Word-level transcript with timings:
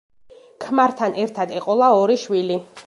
ქმართან 0.65 1.21
ერთად 1.27 1.55
ეყოლა 1.61 1.95
ორი 2.01 2.21
შვილი. 2.27 2.63